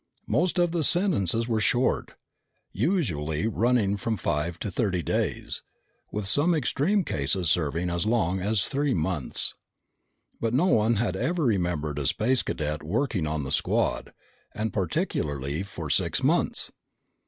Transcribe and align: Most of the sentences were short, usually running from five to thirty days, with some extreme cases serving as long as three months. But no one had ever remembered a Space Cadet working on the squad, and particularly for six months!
Most 0.25 0.57
of 0.57 0.71
the 0.71 0.83
sentences 0.83 1.47
were 1.47 1.59
short, 1.59 2.15
usually 2.71 3.45
running 3.45 3.97
from 3.97 4.17
five 4.17 4.57
to 4.57 4.71
thirty 4.71 5.03
days, 5.03 5.61
with 6.11 6.25
some 6.25 6.55
extreme 6.55 7.03
cases 7.03 7.51
serving 7.51 7.87
as 7.91 8.07
long 8.07 8.39
as 8.39 8.65
three 8.65 8.95
months. 8.95 9.53
But 10.39 10.55
no 10.55 10.65
one 10.65 10.95
had 10.95 11.15
ever 11.15 11.43
remembered 11.43 11.99
a 11.99 12.07
Space 12.07 12.41
Cadet 12.41 12.81
working 12.81 13.27
on 13.27 13.43
the 13.43 13.51
squad, 13.51 14.11
and 14.55 14.73
particularly 14.73 15.61
for 15.61 15.87
six 15.87 16.23
months! 16.23 16.71